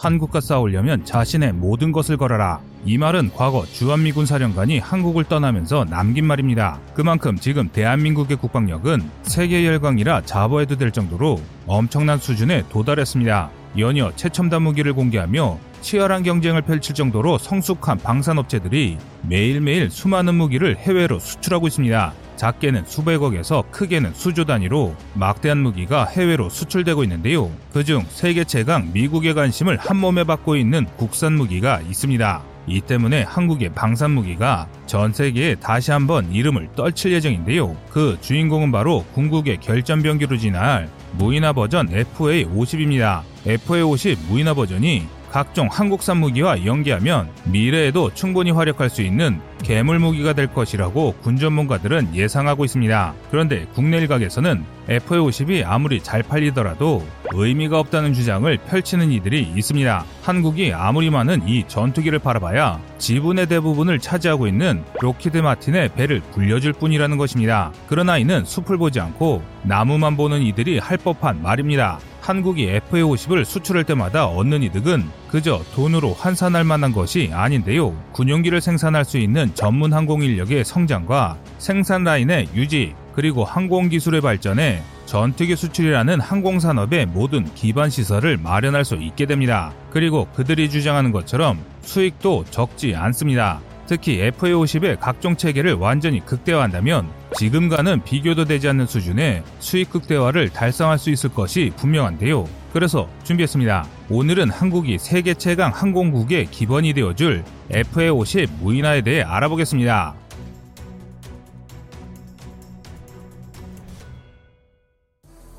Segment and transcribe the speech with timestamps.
[0.00, 2.60] 한국과 싸우려면 자신의 모든 것을 걸어라.
[2.86, 6.80] 이 말은 과거 주한미군 사령관이 한국을 떠나면서 남긴 말입니다.
[6.94, 13.50] 그만큼 지금 대한민국의 국방력은 세계 열강이라 자부해도 될 정도로 엄청난 수준에 도달했습니다.
[13.76, 18.96] 연이어 최첨단 무기를 공개하며 치열한 경쟁을 펼칠 정도로 성숙한 방산업체들이
[19.28, 22.14] 매일매일 수많은 무기를 해외로 수출하고 있습니다.
[22.40, 27.50] 작게는 수백억에서 크게는 수조 단위로 막대한 무기가 해외로 수출되고 있는데요.
[27.74, 32.42] 그중 세계 최강 미국의 관심을 한몸에 받고 있는 국산 무기가 있습니다.
[32.66, 37.76] 이 때문에 한국의 방산 무기가 전 세계에 다시 한번 이름을 떨칠 예정인데요.
[37.90, 40.88] 그 주인공은 바로 궁극의 결전병기로 진화할
[41.18, 43.20] 무인화 버전 FA50입니다.
[43.44, 50.52] FA50 무인화 버전이 각종 한국산 무기와 연계하면 미래에도 충분히 활약할 수 있는 괴물 무기가 될
[50.52, 53.14] 것이라고 군 전문가들은 예상하고 있습니다.
[53.30, 60.04] 그런데 국내 일각에서는 FA50이 아무리 잘 팔리더라도 의미가 없다는 주장을 펼치는 이들이 있습니다.
[60.22, 67.16] 한국이 아무리 많은 이 전투기를 팔아봐야 지분의 대부분을 차지하고 있는 록히드 마틴의 배를 불려줄 뿐이라는
[67.18, 67.70] 것입니다.
[67.86, 72.00] 그러나 이는 숲을 보지 않고 나무만 보는 이들이 할 법한 말입니다.
[72.30, 77.92] 한국이 FA50을 수출할 때마다 얻는 이득은 그저 돈으로 환산할 만한 것이 아닌데요.
[78.12, 84.80] 군용기를 생산할 수 있는 전문 항공 인력의 성장과 생산 라인의 유지, 그리고 항공 기술의 발전에
[85.06, 89.72] 전투기 수출이라는 항공산업의 모든 기반 시설을 마련할 수 있게 됩니다.
[89.90, 93.60] 그리고 그들이 주장하는 것처럼 수익도 적지 않습니다.
[93.88, 101.10] 특히 FA50의 각종 체계를 완전히 극대화한다면 지금과는 비교도 되지 않는 수준의 수익 극대화를 달성할 수
[101.10, 102.48] 있을 것이 분명한데요.
[102.72, 103.86] 그래서 준비했습니다.
[104.10, 110.14] 오늘은 한국이 세계 최강 항공국의 기본이 되어줄 FA50 무인화에 대해 알아보겠습니다.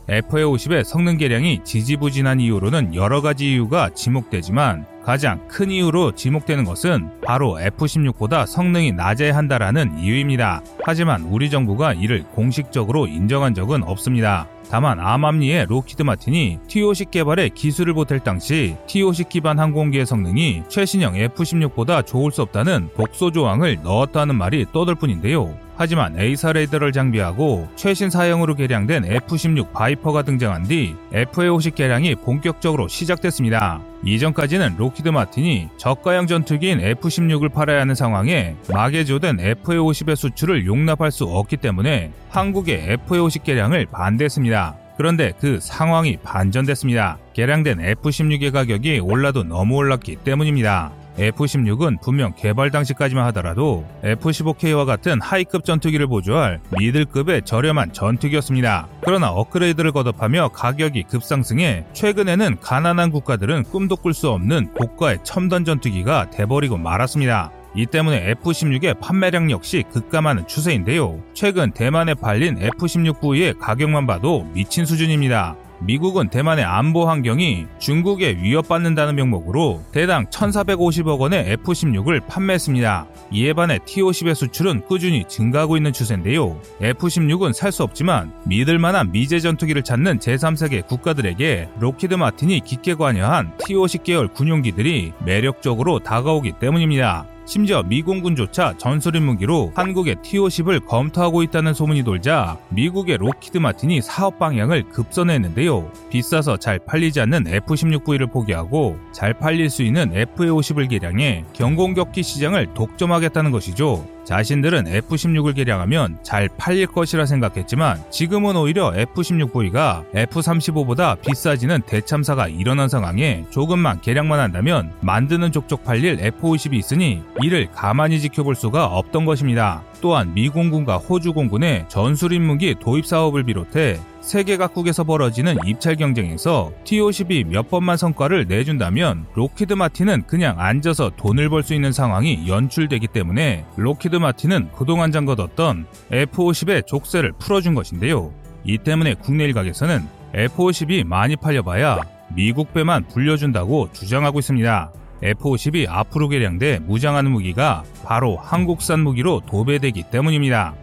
[0.08, 7.60] FA50의 성능 개량이 지지부진한 이유로는 여러 가지 이유가 지목되지만 가장 큰 이유로 지목되는 것은 바로
[7.60, 10.62] F-16보다 성능이 낮아야 한다라는 이유입니다.
[10.84, 14.48] 하지만 우리 정부가 이를 공식적으로 인정한 적은 없습니다.
[14.72, 22.06] 다만 암암리에 록히드 마틴이 T-50 개발에 기술을 보탤 당시 T-50 기반 항공기의 성능이 최신형 F-16보다
[22.06, 25.54] 좋을 수 없다는 독소 조항을 넣었다는 말이 떠돌 뿐인데요.
[25.82, 33.82] 하지만 AESA 레이더를 장비하고 최신 사양으로 개량된 F-16 바이퍼가 등장한 뒤 FA-50 개량이 본격적으로 시작됐습니다.
[34.06, 41.58] 이전까지는 록히드 마틴이 저가형 전투기인 F-16을 팔아야 하는 상황에 마개조된 FA-50의 수출을 용납할 수 없기
[41.58, 44.61] 때문에 한국의 FA-50 개량을 반대했습니다.
[44.98, 47.18] 그런데 그 상황이 반전됐습니다.
[47.34, 50.92] 개량된 F-16의 가격이 올라도 너무 올랐기 때문입니다.
[51.18, 58.88] F-16은 분명 개발 당시까지만 하더라도 F-15K와 같은 하이급 전투기를 보조할 미들급의 저렴한 전투기였습니다.
[59.02, 66.30] 그러나 업그레이드를 거듭하며 가격이 급상승해 최근에는 가난한 국가들은 꿈도 꿀 수 없는 고가의 첨단 전투기가
[66.30, 67.52] 돼버리고 말았습니다.
[67.74, 71.22] 이 때문에 F-16의 판매량 역시 급감하는 추세인데요.
[71.34, 75.56] 최근 대만에 팔린 F-16V의 가격만 봐도 미친 수준입니다.
[75.84, 83.08] 미국은 대만의 안보 환경이 중국에 위협받는다는 명목으로 대당 1,450억 원의 F-16을 판매했습니다.
[83.32, 86.60] 이에 반해 T-50의 수출은 꾸준히 증가하고 있는 추세인데요.
[86.82, 93.54] F-16은 살 수 없지만 믿을 만한 미제 전투기를 찾는 제3세계 국가들에게 록히드 마틴이 깊게 관여한
[93.66, 97.26] T-50 계열 군용기들이 매력적으로 다가오기 때문입니다.
[97.52, 104.84] 심지어 미 공군조차 전술입문기로 한국의 T-50을 검토하고 있다는 소문이 돌자 미국의 록히드 마틴이 사업 방향을
[104.84, 105.92] 급선회했는데요.
[106.10, 113.52] 비싸서 잘 팔리지 않는 F-16V를 포기하고 잘 팔릴 수 있는 FA-50을 개량해 경공격기 시장을 독점하겠다는
[113.52, 114.08] 것이죠.
[114.32, 123.44] 자신들은 F-16을 개량하면 잘 팔릴 것이라 생각했지만 지금은 오히려 F-16V가 F-35보다 비싸지는 대참사가 일어난 상황에
[123.50, 129.84] 조금만 개량만 한다면 만드는 족족 팔릴 FA-50이 있으니 이를 가만히 지켜볼 수가 없던 것입니다.
[130.00, 137.48] 또한 미 공군과 호주 공군의 전술입문기 도입 사업을 비롯해 세계 각국에서 벌어지는 입찰 경쟁에서 T-50이
[137.48, 143.66] 몇 번만 성과를 내준다면 록히드 마틴은 그냥 앉아서 돈을 벌 수 있는 상황이 연출되기 때문에
[143.78, 148.32] 록히드 마틴은 그동안 잠궈뒀던 FA-50의 족쇄를 풀어준 것인데요.
[148.64, 152.00] 이 때문에 국내 일각에서는 FA-50이 많이 팔려봐야
[152.36, 154.92] 미국 배만 불려준다고 주장하고 있습니다.
[155.24, 160.74] FA-50이 앞으로 개량돼 무장하는 무기가 바로 한국산 무기로 도배되기 때문입니다.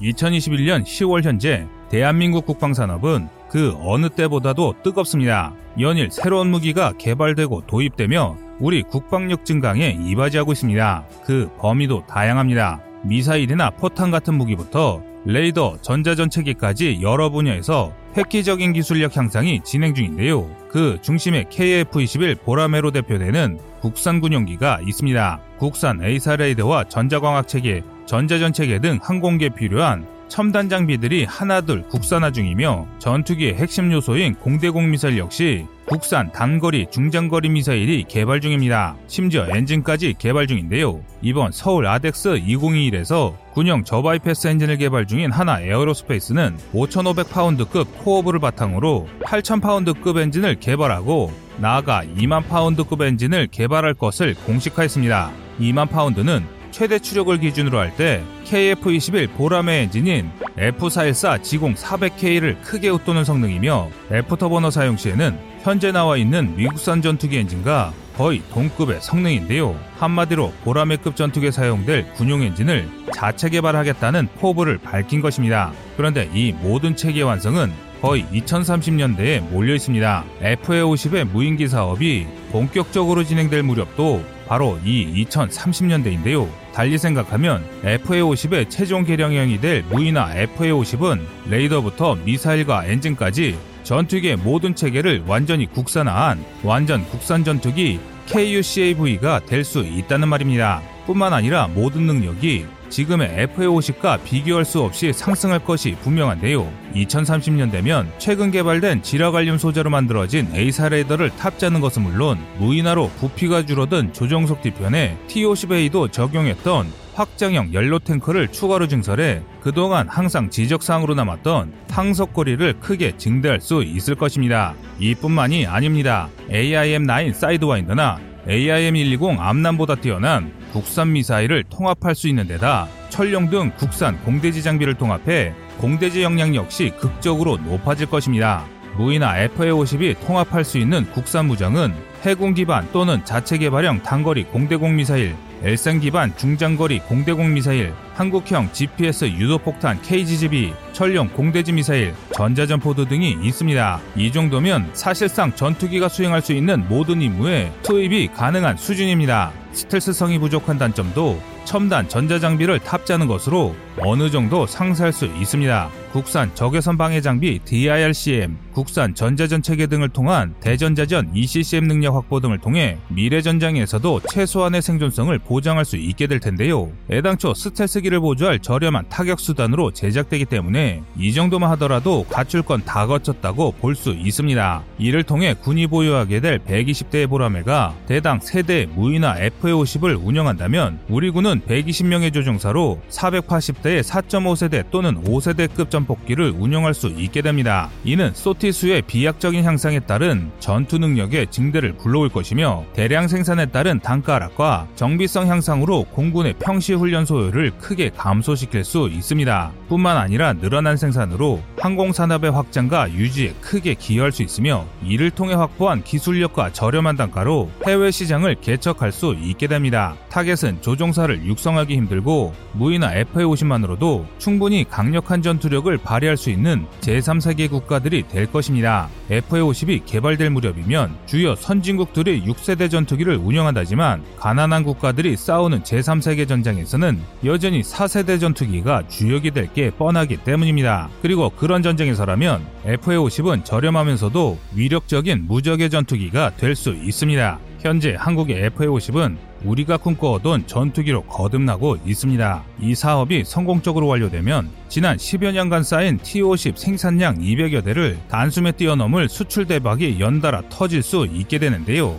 [0.00, 5.54] 2021년 10월 현재 대한민국 국방산업은 그 어느 때보다도 뜨겁습니다.
[5.80, 11.04] 연일 새로운 무기가 개발되고 도입되며 우리 국방력 증강에 이바지하고 있습니다.
[11.24, 12.80] 그 범위도 다양합니다.
[13.04, 20.48] 미사일이나 포탄 같은 무기부터 레이더, 전자전체계까지 여러 분야에서 획기적인 기술력 향상이 진행 중인데요.
[20.70, 25.40] 그 중심에 KF-21 보라매로 대표되는 국산 군용기가 있습니다.
[25.58, 33.54] 국산 A사 레이더와 전자광학 체계, 전자전체계 등 항공기에 필요한 첨단 장비들이 하나둘 국산화 중이며 전투기의
[33.54, 38.96] 핵심 요소인 공대공 미사일 역시 국산 단거리 중장거리 미사일이 개발 중입니다.
[39.06, 41.00] 심지어 엔진까지 개발 중인데요.
[41.22, 50.18] 이번 서울 아덱스 2021에서 군용 저바이패스 엔진을 개발 중인 한화 에어로스페이스는 5,500파운드급 코어부를 바탕으로 8,000파운드급
[50.18, 55.30] 엔진을 개발하고 나아가 2만 파운드급 엔진을 개발할 것을 공식화했습니다.
[55.60, 63.24] 2만 파운드는 최대 추력을 기준으로 할 때 KF-21 보라매 엔진인 F414 GE 400K를 크게 웃도는
[63.24, 69.78] 성능이며 애프터버너 사용 시에는 현재 나와 있는 미국산 전투기 엔진과 거의 동급의 성능인데요.
[69.98, 75.72] 한마디로 보라매급 전투기에 사용될 군용 엔진을 자체 개발하겠다는 포부를 밝힌 것입니다.
[75.96, 80.24] 그런데 이 모든 체계 완성은 거의 2030년대에 몰려 있습니다.
[80.40, 86.48] FA50의 무인기 사업이 본격적으로 진행될 무렵도 바로 이 2030년대인데요.
[86.72, 95.66] 달리 생각하면 FA50의 최종 개량형이 될 무인화 FA50은 레이더부터 미사일과 엔진까지 전투기의 모든 체계를 완전히
[95.66, 100.82] 국산화한 완전 국산 전투기 KUCAV가 될 수 있다는 말입니다.
[101.06, 106.70] 뿐만 아니라 모든 능력이 지금의 FA50과 비교할 수 없이 상승할 것이 분명한데요.
[106.94, 114.12] 2030년 되면 최근 개발된 지라갈륨 소재로 만들어진 A사 레이더를 탑재하는 것은 물론 무인화로 부피가 줄어든
[114.12, 123.16] 조정석 뒤편에 T50A도 적용했던 확장형 연료 탱크를 추가로 증설해 그동안 항상 지적사항으로 남았던 항석거리를 크게
[123.16, 124.74] 증대할 수 있을 것입니다.
[125.00, 126.28] 이뿐만이 아닙니다.
[126.50, 134.62] AIM-9 사이드와인더나 AIM-120 암남보다 뛰어난 국산 미사일을 통합할 수 있는 데다 철룡 등 국산 공대지
[134.62, 138.62] 장비를 통합해 공대지 역량 역시 극적으로 높아질 것입니다.
[138.98, 141.94] 무이나 FA-50이 통합할 수 있는 국산 무장은
[142.24, 149.26] 해군 기반 또는 자체 개발형 단거리 공대공 미사일, 엘산 기반 중장거리 공대공 미사일, 한국형 GPS
[149.26, 154.00] 유도폭탄 KGGB, 철령 공대지 미사일, 전자전포도 등이 있습니다.
[154.16, 159.52] 이 정도면 사실상 전투기가 수행할 수 있는 모든 임무에 투입이 가능한 수준입니다.
[159.72, 165.90] 스텔스성이 부족한 단점도 첨단 전자장비를 탑재하는 것으로 어느 정도 상쇄할 수 있습니다.
[166.12, 172.58] 국산 적외선 방해 장비 DIRCM, 국산 전자전 체계 등을 통한 대전자전 ECCM 능력 확보 등을
[172.58, 176.90] 통해 미래 전장에서도 최소한의 생존성을 보장할 수 있게 될 텐데요.
[177.10, 182.24] 애당초 스텔스기 를 보조할 저렴한 타격 수단으로 제작되기 때문에 이 정도만 하더라도
[182.66, 184.82] 건다 거쳤다고 볼 수 있습니다.
[184.98, 192.32] 이를 통해 군이 보유하게 될 120대의 보라매가 대당 세대 무인화 FA50을 운영한다면 우리 군은 120명의
[192.32, 197.88] 조종사로 480대의 4.5세대 또는 5세대급 전폭기를 운영할 수 있게 됩니다.
[198.04, 204.88] 이는 소티수의 비약적인 향상에 따른 전투 능력의 증대를 불러올 것이며 대량 생산에 따른 단가 하락과
[204.94, 209.72] 정비성 향상으로 공군의 평시 훈련 소요를 크게 감소시킬 수 있습니다.
[209.88, 216.72] 뿐만 아니라 늘어난 생산으로 항공산업의 확장과 유지에 크게 기여할 수 있으며 이를 통해 확보한 기술력과
[216.72, 220.14] 저렴한 단가로 해외 시장을 개척할 수 있게 됩니다.
[220.30, 228.50] 타겟은 조종사를 육성하기 힘들고 무인화 FA50만으로도 충분히 강력한 전투력을 발휘할 수 있는 제3세계 국가들이 될
[228.50, 229.08] 것입니다.
[229.30, 238.40] FA50이 개발될 무렵이면 주요 선진국들이 6세대 전투기를 운영한다지만 가난한 국가들이 싸우는 제3세계 전장에서는 여전히 4세대
[238.40, 241.10] 전투기가 주역이 될게 뻔하기 때문입니다.
[241.20, 247.58] 그리고 그런 전쟁에서라면 FA50은 저렴하면서도 위력적인 무적의 전투기가 될 수 있습니다.
[247.80, 252.64] 현재 한국의 FA50은 우리가 꿈꿔오던 전투기로 거듭나고 있습니다.
[252.80, 259.66] 이 사업이 성공적으로 완료되면 지난 10여 년간 쌓인 T-50 생산량 200여 대를 단숨에 뛰어넘을 수출
[259.66, 262.16] 대박이 연달아 터질 수 있게 되는데요.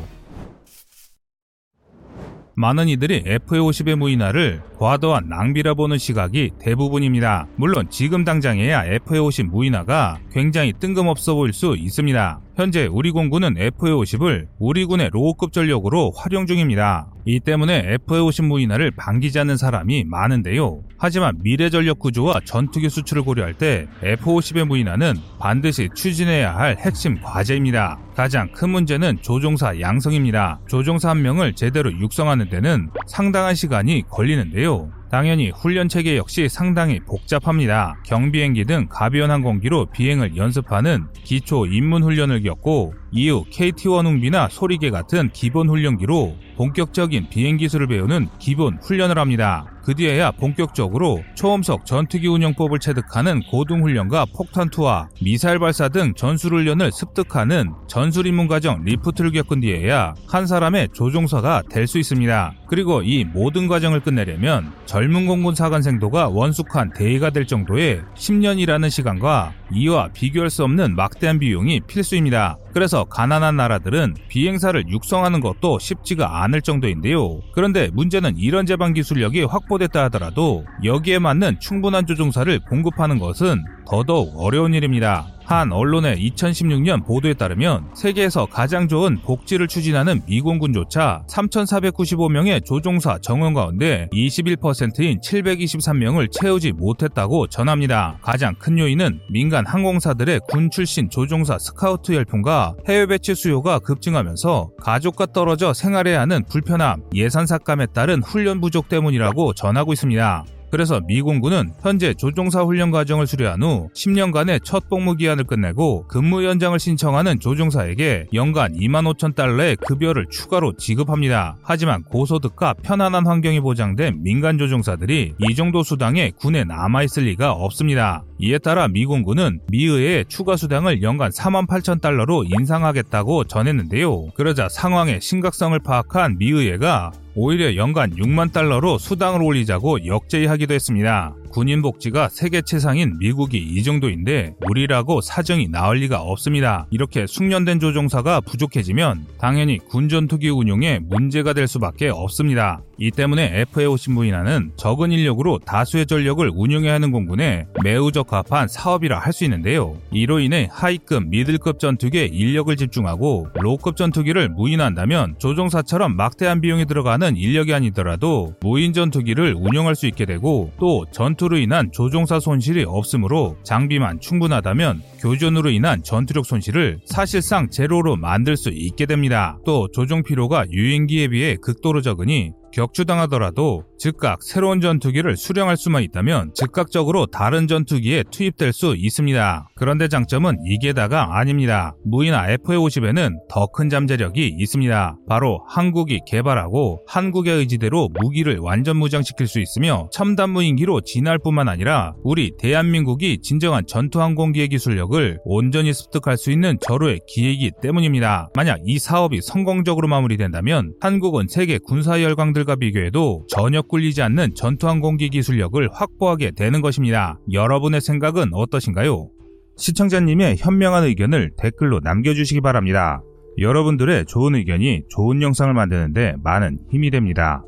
[2.60, 7.48] 많은 이들이 FA50의 무인화를 과도한 낭비라 보는 시각이 대부분입니다.
[7.56, 12.42] 물론 지금 당장에야 FA50 무인화가 굉장히 뜬금없어 보일 수 있습니다.
[12.58, 17.08] 현재 우리 공군은 FA50을 우리 군의 로우급 전력으로 활용 중입니다.
[17.24, 20.82] 이 때문에 FA50 무인화를 반기지 않는 사람이 많은데요.
[20.98, 28.00] 하지만 미래 전력 구조와 전투기 수출을 고려할 때 F50의 무인화는 반드시 추진해야 할 핵심 과제입니다.
[28.16, 30.62] 가장 큰 문제는 조종사 양성입니다.
[30.68, 34.90] 조종사 한 명을 제대로 육성하는 데는 상당한 시간이 걸리는데요.
[35.10, 37.96] 당연히 훈련 체계 역시 상당히 복잡합니다.
[38.06, 45.30] 경비행기 등 가벼운 항공기로 비행을 연습하는 기초 입문 훈련을 겪고 이후 KT1 웅비나 소리개 같은
[45.32, 49.66] 기본 훈련기로 본격적인 비행 기술을 배우는 기본 훈련을 합니다.
[49.84, 57.72] 그 뒤에야 본격적으로 초음속 전투기 운영법을 체득하는 고등훈련과 폭탄 투하, 미사일 발사 등 전술훈련을 습득하는
[57.88, 62.54] 전술입문 과정 LIFT를 겪은 뒤에야 한 사람의 조종사가 될 수 있습니다.
[62.68, 70.10] 그리고 이 모든 과정을 끝내려면 젊은 공군 사관생도가 원숙한 대위가 될 정도의 10년이라는 시간과 이와
[70.14, 72.58] 비교할 수 없는 막대한 비용이 필수입니다.
[72.78, 77.40] 그래서 가난한 나라들은 비행사를 육성하는 것도 쉽지가 않을 정도인데요.
[77.56, 84.74] 그런데 문제는 이런 제반 기술력이 확보됐다 하더라도 여기에 맞는 충분한 조종사를 공급하는 것은 더더욱 어려운
[84.74, 85.26] 일입니다.
[85.46, 94.10] 한 언론의 2016년 보도에 따르면 세계에서 가장 좋은 복지를 추진하는 미공군조차 3,495명의 조종사 정원 가운데
[94.12, 98.20] 21%인 723명을 채우지 못했다고 전합니다.
[98.22, 105.28] 가장 큰 요인은 민간 항공사들의 군 출신 조종사 스카우트 열풍과 해외 배치 수요가 급증하면서 가족과
[105.28, 110.44] 떨어져 생활해야 하는 불편함, 예산 삭감에 따른 훈련 부족 때문이라고 전하고 있습니다.
[110.70, 116.44] 그래서 미 공군은 현재 조종사 훈련 과정을 수료한 후 10년간의 첫 복무 기한을 끝내고 근무
[116.44, 121.58] 연장을 신청하는 조종사에게 연간 2만 5천 달러의 급여를 추가로 지급합니다.
[121.64, 128.24] 하지만 고소득과 편안한 환경이 보장된 민간 조종사들이 이 정도 수당에 군에 남아있을 리가 없습니다.
[128.40, 134.28] 이에 따라 미 공군은 미의회 추가 수당을 연간 4만 8천 달러로 인상하겠다고 전했는데요.
[134.36, 141.36] 그러자 상황의 심각성을 파악한 미의회가 오히려 연간 6만 달러로 수당을 올리자고 역제의하기도 했습니다.
[141.58, 146.86] 군인 복지가 세계 최상인 미국이 이 정도인데 우리라고 사정이 나을 리가 없습니다.
[146.92, 152.84] 이렇게 숙련된 조종사가 부족해지면 당연히 군 전투기 운용에 문제가 될 수밖에 없습니다.
[153.00, 159.38] 이 때문에 FAO 신부인하는 적은 인력으로 다수의 전력을 운용해야 하는 공군에 매우 적합한 사업이라 할
[159.38, 159.96] 수 있는데요.
[160.12, 167.72] 이로 인해 하위급, 미들급 전투기에 인력을 집중하고 로급 전투기를 무인한다면 조종사처럼 막대한 비용이 들어가는 인력이
[167.72, 174.20] 아니더라도 무인 전투기를 운용할 수 있게 되고 또 전투 로 인한 조종사 손실이 없으므로 장비만
[174.20, 179.58] 충분하다면 교전으로 인한 전투력 손실을 사실상 제로로 만들 수 있게 됩니다.
[179.66, 187.26] 또 조종 피로가 유인기에 비해 극도로 적으니 격추당하더라도 즉각 새로운 전투기를 수령할 수만 있다면 즉각적으로
[187.26, 189.70] 다른 전투기에 투입될 수 있습니다.
[189.76, 191.96] 그런데 장점은 이게 다가 아닙니다.
[192.06, 195.18] 무이나 FA-50에는 더 큰 잠재력이 있습니다.
[195.28, 202.16] 바로 한국이 개발하고 한국의 의지대로 무기를 완전 무장시킬 수 있으며 첨단 무인기로 진화할 뿐만 아니라
[202.24, 208.50] 우리 대한민국이 진정한 전투 항공기의 기술력을 온전히 습득할 수 있는 절호의 기회이기 때문입니다.
[208.56, 215.30] 만약 이 사업이 성공적으로 마무리된다면 한국은 세계 군사 열 강들과 비교해도 전혀 꿀리지 않는 전투항공기
[215.30, 217.40] 기술력을 확보하게 되는 것입니다.
[217.52, 219.30] 여러분의 생각은 어떠신가요?
[219.76, 223.22] 시청자님의 현명한 의견을 댓글로 남겨주시기 바랍니다.
[223.60, 227.64] 여러분들의 좋은 의견이 좋은 영상을 만드는데 많은 힘이 됩니다.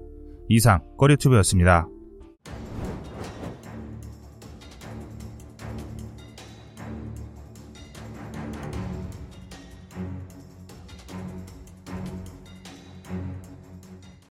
[0.47, 1.87] 이상 꺼리튜브였습니다.